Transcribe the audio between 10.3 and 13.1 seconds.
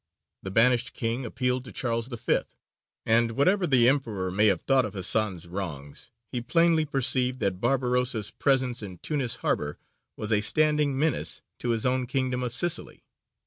a standing menace to his own kingdom of Sicily.